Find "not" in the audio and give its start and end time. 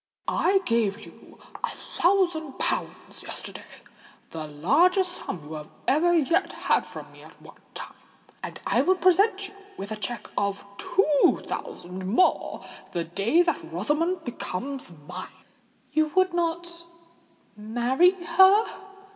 16.33-16.83